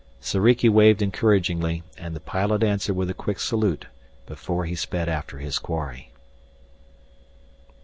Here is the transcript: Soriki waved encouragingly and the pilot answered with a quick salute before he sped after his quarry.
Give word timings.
Soriki 0.19 0.67
waved 0.67 1.03
encouragingly 1.03 1.83
and 1.95 2.15
the 2.15 2.19
pilot 2.19 2.63
answered 2.63 2.95
with 2.95 3.11
a 3.11 3.13
quick 3.13 3.39
salute 3.39 3.85
before 4.25 4.65
he 4.65 4.73
sped 4.73 5.07
after 5.07 5.37
his 5.37 5.59
quarry. 5.59 6.09